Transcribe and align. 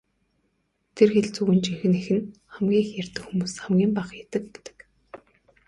Тэр 0.95 1.09
хэлц 1.15 1.35
үгийн 1.41 1.61
жинхэнэ 1.65 1.97
эх 2.01 2.07
нь 2.17 2.27
"хамгийн 2.53 2.81
их 2.83 2.91
ярьдаг 3.01 3.23
хүмүүс 3.25 3.53
хамгийн 3.63 3.91
бага 3.95 4.13
хийдэг" 4.17 4.43
гэдэг. 4.53 4.77